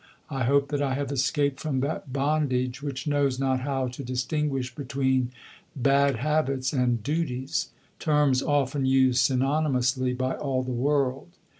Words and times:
I 0.31 0.45
hope 0.45 0.69
that 0.69 0.81
I 0.81 0.95
have 0.95 1.11
escaped 1.11 1.59
from 1.59 1.79
that 1.81 2.11
bondage 2.11 2.81
which 2.81 3.05
knows 3.05 3.37
not 3.37 3.59
how 3.59 3.87
to 3.89 4.03
distinguish 4.03 4.73
between 4.73 5.29
"bad 5.75 6.15
habits" 6.15 6.73
and 6.73 7.03
"duties" 7.03 7.69
terms 7.99 8.41
often 8.41 8.87
used 8.87 9.19
synonymously 9.29 10.17
by 10.17 10.33
all 10.33 10.63
the 10.63 10.71
world. 10.71 11.27